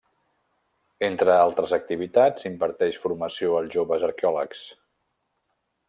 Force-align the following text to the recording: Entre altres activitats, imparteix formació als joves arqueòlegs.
Entre 1.07 1.35
altres 1.41 1.75
activitats, 1.77 2.47
imparteix 2.51 2.99
formació 3.05 3.55
als 3.61 3.71
joves 3.77 4.07
arqueòlegs. 4.09 4.65